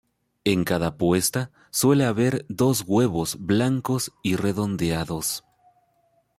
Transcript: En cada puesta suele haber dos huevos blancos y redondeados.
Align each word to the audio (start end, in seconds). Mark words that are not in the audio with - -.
En 0.45 0.63
cada 0.63 0.97
puesta 0.97 1.51
suele 1.69 2.05
haber 2.05 2.43
dos 2.49 2.83
huevos 2.87 3.37
blancos 3.39 4.11
y 4.23 4.35
redondeados. 4.35 5.43